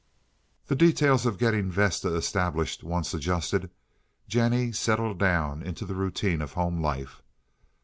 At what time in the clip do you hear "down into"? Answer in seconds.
5.19-5.85